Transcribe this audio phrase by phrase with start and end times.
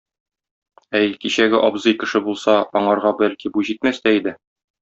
[0.99, 4.39] Әй, кичәге абзый кеше булса, аңарга бәлки бу җитмәс тә иде.